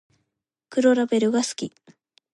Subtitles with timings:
[0.71, 1.71] 黒ラベルが好き